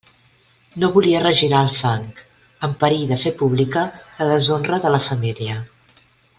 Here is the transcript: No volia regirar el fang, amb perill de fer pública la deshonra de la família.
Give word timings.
No 0.83 0.87
volia 0.95 1.19
regirar 1.23 1.59
el 1.65 1.69
fang, 1.81 2.07
amb 2.69 2.81
perill 2.85 3.05
de 3.13 3.19
fer 3.27 3.35
pública 3.43 3.85
la 4.23 4.31
deshonra 4.33 4.83
de 4.87 4.97
la 4.99 5.05
família. 5.11 5.63